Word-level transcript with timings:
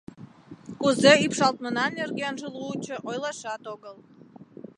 Кузе 0.81 1.13
ӱпшалтмына 1.25 1.85
нергенже 1.97 2.47
лучо 2.57 2.95
ойлашат 3.09 3.63
огыл. 3.73 3.95